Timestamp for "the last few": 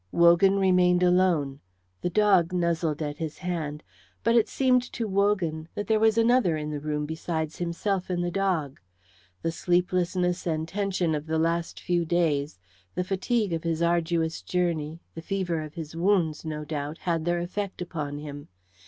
11.27-12.03